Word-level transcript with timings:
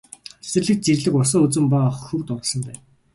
Цэцэрлэгт 0.43 0.83
зэрлэг 0.85 1.13
усан 1.19 1.41
үзэм 1.45 1.65
ба 1.71 1.79
хөвд 2.03 2.27
ургасан 2.33 2.61
байв. 2.67 2.79